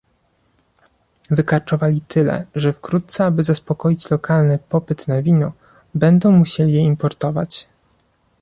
Wykarczowali 1.31 2.01
tyle, 2.01 2.45
że 2.55 2.73
wkrótce 2.73 3.25
aby 3.25 3.43
zaspokoić 3.43 4.09
lokalny 4.11 4.59
popyt 4.69 5.07
na 5.07 5.21
wino 5.21 5.51
będą 5.95 6.31
musieli 6.31 6.73
je 6.73 6.79
importować 6.83 7.67